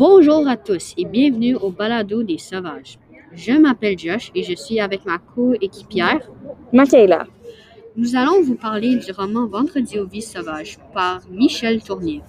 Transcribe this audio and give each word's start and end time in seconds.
Bonjour 0.00 0.48
à 0.48 0.56
tous 0.56 0.94
et 0.96 1.04
bienvenue 1.04 1.56
au 1.56 1.70
Balado 1.70 2.22
des 2.22 2.38
Sauvages. 2.38 2.98
Je 3.32 3.52
m'appelle 3.52 3.98
Josh 3.98 4.30
et 4.34 4.42
je 4.42 4.54
suis 4.54 4.80
avec 4.80 5.04
ma 5.04 5.18
coéquipière, 5.18 6.26
Michaela. 6.72 7.26
Nous 7.96 8.16
allons 8.16 8.40
vous 8.40 8.54
parler 8.54 8.96
du 8.96 9.12
roman 9.12 9.46
Vendredi 9.46 9.98
aux 9.98 10.06
vies 10.06 10.22
sauvages 10.22 10.78
par 10.94 11.20
Michel 11.28 11.82
Tournier. 11.82 12.22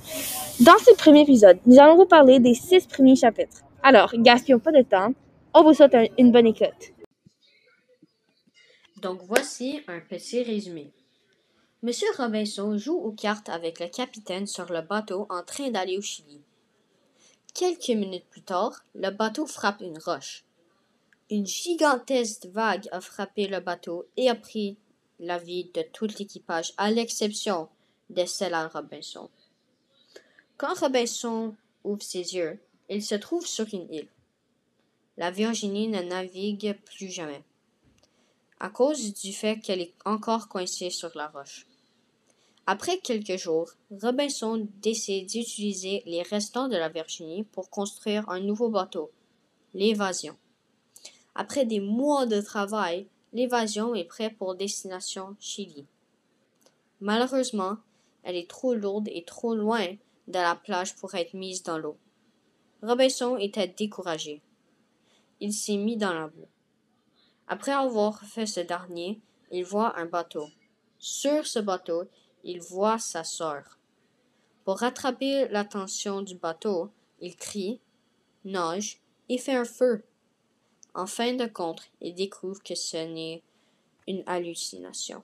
Dans 0.60 0.78
ce 0.80 0.94
premier 0.98 1.22
épisode, 1.22 1.60
nous 1.66 1.80
allons 1.80 1.96
vous 1.96 2.06
parler 2.18 2.42
des 2.42 2.56
six 2.56 2.86
premiers 2.88 3.16
chapitres. 3.16 3.62
Alors, 3.84 4.12
gaspillons 4.18 4.60
pas 4.60 4.74
de 4.74 4.82
temps. 4.82 5.14
On 5.54 5.64
vous 5.64 5.74
souhaite 5.74 5.96
un- 5.96 6.08
une 6.18 6.34
bonne 6.34 6.48
écoute. 6.48 6.92
Donc 9.02 9.22
voici 9.30 9.80
un 9.88 10.02
petit 10.02 10.44
résumé. 10.44 10.92
Monsieur 11.84 12.10
Robinson 12.18 12.78
joue 12.78 12.98
aux 12.98 13.14
cartes 13.14 13.48
avec 13.48 13.80
le 13.80 13.88
capitaine 13.88 14.46
sur 14.46 14.70
le 14.74 14.82
bateau 14.82 15.26
en 15.30 15.42
train 15.44 15.70
d'aller 15.70 15.98
au 15.98 16.02
Chili. 16.02 16.42
Quelques 17.54 17.90
minutes 17.90 18.30
plus 18.30 18.44
tard, 18.44 18.86
le 18.96 19.10
bateau 19.10 19.46
frappe 19.46 19.82
une 19.82 19.98
roche. 19.98 20.46
Une 21.30 21.46
gigantesque 21.46 22.46
vague 22.46 22.88
a 22.92 23.02
frappé 23.02 23.48
le 23.48 23.60
bateau 23.60 24.06
et 24.16 24.30
a 24.30 24.36
pris 24.36 24.78
la 25.20 25.38
vie 25.38 25.70
de 25.74 25.84
tout 25.94 26.08
l'équipage, 26.18 26.74
à 26.78 26.90
l'exception 26.90 27.68
de 28.10 28.26
celle 28.26 28.54
à 28.54 28.68
Robinson. 28.68 29.30
Quand 30.58 30.80
Robinson 30.80 31.56
ouvre 31.84 32.02
ses 32.02 32.36
yeux, 32.36 32.60
il 32.90 33.04
se 33.04 33.16
trouve 33.16 33.46
sur 33.46 33.72
une 33.74 33.94
île. 33.94 34.10
La 35.18 35.30
Virginie 35.30 35.88
ne 35.88 36.02
navigue 36.02 36.78
plus 36.86 37.10
jamais, 37.10 37.44
à 38.60 38.70
cause 38.70 39.14
du 39.14 39.34
fait 39.34 39.60
qu'elle 39.60 39.82
est 39.82 39.94
encore 40.06 40.48
coincée 40.48 40.90
sur 40.90 41.12
la 41.16 41.28
roche. 41.28 41.68
Après 42.74 43.00
quelques 43.00 43.36
jours, 43.36 43.70
Robinson 44.02 44.66
décide 44.82 45.28
d'utiliser 45.28 46.04
les 46.06 46.22
restants 46.22 46.70
de 46.70 46.78
la 46.78 46.88
Virginie 46.88 47.44
pour 47.44 47.70
construire 47.70 48.30
un 48.30 48.40
nouveau 48.40 48.70
bateau, 48.70 49.12
l'évasion. 49.74 50.38
Après 51.36 51.66
des 51.66 51.82
mois 51.82 52.26
de 52.26 52.40
travail, 52.40 53.10
l'évasion 53.34 53.94
est 53.94 54.06
prête 54.06 54.38
pour 54.38 54.56
destination 54.56 55.36
Chili. 55.38 55.86
Malheureusement, 57.02 57.76
elle 58.24 58.38
est 58.38 58.50
trop 58.50 58.74
lourde 58.74 59.10
et 59.12 59.26
trop 59.26 59.54
loin 59.54 59.86
de 60.30 60.40
la 60.40 60.56
plage 60.56 60.96
pour 60.96 61.14
être 61.16 61.34
mise 61.34 61.64
dans 61.64 61.78
l'eau. 61.78 61.98
Robinson 62.82 63.36
était 63.36 63.68
découragé. 63.68 64.42
Il 65.42 65.52
s'est 65.52 65.76
mis 65.76 65.98
dans 65.98 66.14
la 66.14 66.28
boue. 66.30 66.48
Après 67.50 67.74
avoir 67.74 68.24
fait 68.24 68.46
ce 68.46 68.62
dernier, 68.62 69.20
il 69.52 69.66
voit 69.66 70.00
un 70.00 70.06
bateau. 70.06 70.48
Sur 71.00 71.46
ce 71.46 71.60
bateau, 71.60 72.04
il 72.44 72.62
voit 72.62 73.00
sa 73.00 73.24
sœur. 73.24 73.78
Pour 74.64 74.80
rattraper 74.80 75.48
l'attention 75.50 76.22
du 76.22 76.36
bateau, 76.36 76.92
il 77.20 77.36
crie, 77.36 77.80
nage 78.46 79.00
et 79.30 79.38
fait 79.38 79.56
un 79.56 79.66
feu. 79.66 80.04
En 80.94 81.08
fin 81.08 81.34
de 81.34 81.46
compte, 81.46 81.90
il 82.02 82.14
découvre 82.14 82.62
que 82.62 82.76
ce 82.76 82.98
n'est 82.98 83.42
une 84.08 84.24
hallucination. 84.26 85.24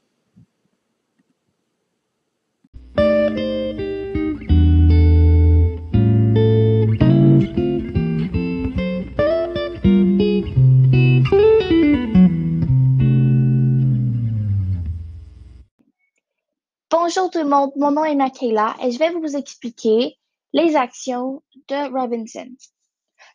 Bonjour 17.08 17.32
tout 17.32 17.40
le 17.40 17.46
monde, 17.46 17.72
mon 17.78 17.92
nom 17.92 18.04
est 18.04 18.16
Michaela 18.16 18.76
et 18.84 18.92
je 18.92 19.00
vais 19.00 19.12
vous 19.12 19.38
expliquer 19.38 20.18
les 20.52 20.76
actions 20.76 21.42
de 21.70 21.90
Robinson. 21.90 22.50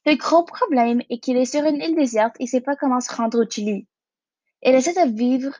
Le 0.04 0.14
gros 0.16 0.44
problème 0.44 1.00
est 1.08 1.20
qu'il 1.20 1.38
est 1.38 1.46
sur 1.46 1.64
une 1.64 1.80
île 1.80 1.96
déserte 1.96 2.36
et 2.38 2.42
ne 2.42 2.48
sait 2.48 2.61
pas 2.61 2.77
comment 2.77 3.00
se 3.00 3.11
rendre 3.14 3.42
au 3.42 3.48
Chili. 3.48 3.88
Il 4.62 4.74
essaie 4.74 4.92
de 4.92 5.16
vivre 5.16 5.55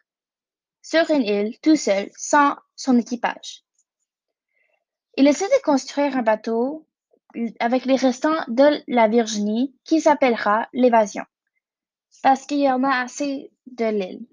sur 0.83 1.09
une 1.09 1.23
île 1.23 1.59
tout 1.63 1.75
seul, 1.75 2.11
sans 2.15 2.55
son 2.77 2.99
équipage. 2.99 3.65
Il 5.17 5.27
essaie 5.27 5.49
de 5.49 5.63
construire 5.65 6.15
un 6.15 6.23
bateau 6.23 6.87
avec 7.61 7.87
les 7.87 7.97
restants 7.97 8.45
de 8.47 8.83
la 8.89 9.09
Virginie 9.09 9.75
qui 9.85 10.03
s'appellera 10.03 10.69
l'évasion, 10.75 11.25
parce 12.23 12.45
qu'il 12.45 12.61
y 12.61 12.71
en 12.71 12.85
a 12.85 12.95
assez 12.95 13.51
de 13.69 13.87
l'île. 13.87 14.27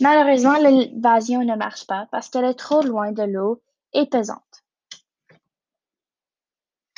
Malheureusement, 0.00 0.56
l'évasion 0.58 1.44
ne 1.44 1.56
marche 1.56 1.86
pas 1.86 2.06
parce 2.10 2.28
qu'elle 2.28 2.44
est 2.44 2.54
trop 2.54 2.82
loin 2.82 3.12
de 3.12 3.22
l'eau 3.22 3.62
et 3.92 4.06
pesante. 4.06 4.64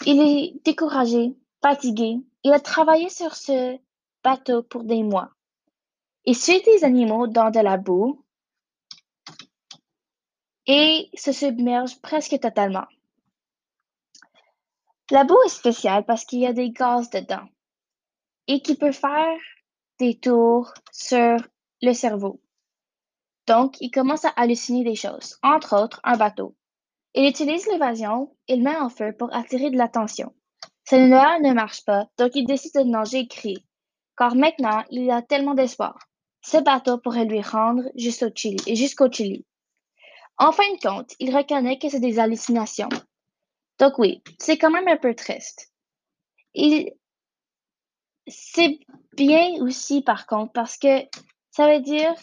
Il 0.06 0.20
est 0.20 0.54
découragé, 0.64 1.36
fatigué. 1.62 2.18
Il 2.42 2.52
a 2.52 2.60
travaillé 2.60 3.08
sur 3.08 3.34
ce 3.34 3.78
bateau 4.22 4.62
pour 4.62 4.84
des 4.84 5.02
mois. 5.02 5.30
Il 6.24 6.36
suit 6.36 6.62
des 6.62 6.84
animaux 6.84 7.26
dans 7.26 7.50
de 7.50 7.60
la 7.60 7.76
boue 7.76 8.22
et 10.66 11.10
se 11.14 11.32
submerge 11.32 12.00
presque 12.00 12.38
totalement. 12.40 12.86
La 15.10 15.24
boue 15.24 15.40
est 15.44 15.50
spéciale 15.50 16.04
parce 16.04 16.24
qu'il 16.24 16.40
y 16.40 16.46
a 16.46 16.52
des 16.52 16.70
gaz 16.70 17.10
dedans 17.10 17.46
et 18.46 18.60
qui 18.60 18.74
peut 18.74 18.92
faire 18.92 19.38
des 19.98 20.18
tours 20.18 20.72
sur 20.92 21.36
le 21.82 21.92
cerveau. 21.92 22.40
Donc, 23.46 23.76
il 23.80 23.90
commence 23.90 24.24
à 24.24 24.30
halluciner 24.30 24.84
des 24.84 24.94
choses, 24.94 25.38
entre 25.42 25.76
autres 25.80 26.00
un 26.04 26.16
bateau. 26.16 26.56
Il 27.14 27.28
utilise 27.28 27.66
l'évasion, 27.66 28.34
il 28.48 28.62
met 28.62 28.76
en 28.76 28.88
feu 28.88 29.14
pour 29.16 29.34
attirer 29.34 29.70
de 29.70 29.76
l'attention. 29.76 30.34
Celui-là 30.88 31.38
ne 31.40 31.52
marche 31.52 31.84
pas, 31.84 32.06
donc 32.18 32.32
il 32.34 32.46
décide 32.46 32.74
de 32.74 32.80
nager 32.82 33.20
et 33.20 33.28
crier, 33.28 33.64
car 34.18 34.34
maintenant 34.34 34.82
il 34.90 35.10
a 35.10 35.22
tellement 35.22 35.54
d'espoir. 35.54 35.98
Ce 36.42 36.58
bateau 36.58 36.98
pourrait 36.98 37.24
lui 37.24 37.40
rendre 37.40 37.84
jusqu'au 37.96 38.28
Chili, 38.34 38.76
jusqu'au 38.76 39.10
Chili. 39.10 39.46
En 40.36 40.52
fin 40.52 40.70
de 40.74 40.80
compte, 40.80 41.12
il 41.20 41.34
reconnaît 41.34 41.78
que 41.78 41.88
c'est 41.88 42.00
des 42.00 42.18
hallucinations. 42.18 42.88
Donc 43.78 43.98
oui, 43.98 44.22
c'est 44.38 44.58
quand 44.58 44.70
même 44.70 44.88
un 44.88 44.96
peu 44.96 45.14
triste. 45.14 45.72
C'est 48.26 48.78
bien 49.16 49.54
aussi 49.60 50.02
par 50.02 50.26
contre 50.26 50.52
parce 50.52 50.76
que 50.76 51.02
ça 51.50 51.72
veut 51.72 51.80
dire 51.80 52.14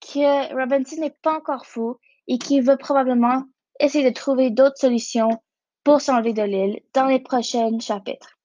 que 0.00 0.54
Robinson 0.54 1.00
n'est 1.00 1.16
pas 1.22 1.36
encore 1.36 1.66
fou 1.66 1.98
et 2.28 2.38
qu'il 2.38 2.62
veut 2.62 2.76
probablement 2.76 3.44
essayer 3.80 4.08
de 4.08 4.14
trouver 4.14 4.50
d'autres 4.50 4.78
solutions 4.78 5.42
pour 5.84 6.00
s'enlever 6.00 6.32
de 6.32 6.42
l'île 6.42 6.80
dans 6.94 7.06
les 7.06 7.20
prochains 7.20 7.78
chapitres. 7.78 8.38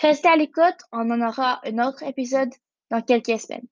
Restez 0.00 0.28
à 0.28 0.36
l'écoute, 0.36 0.78
on 0.92 1.10
en 1.10 1.26
aura 1.26 1.60
un 1.64 1.78
autre 1.86 2.02
épisode 2.02 2.52
dans 2.90 3.00
quelques 3.00 3.38
semaines. 3.38 3.66